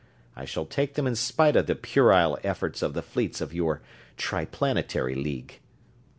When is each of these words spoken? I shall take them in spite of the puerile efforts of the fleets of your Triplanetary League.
I 0.35 0.45
shall 0.45 0.65
take 0.65 0.95
them 0.95 1.05
in 1.05 1.13
spite 1.15 1.55
of 1.55 1.67
the 1.67 1.75
puerile 1.75 2.39
efforts 2.43 2.81
of 2.81 2.95
the 2.95 3.03
fleets 3.03 3.39
of 3.39 3.53
your 3.53 3.83
Triplanetary 4.17 5.13
League. 5.13 5.59